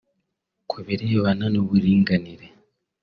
[0.69, 2.47] Ku birebana n’ uburinganire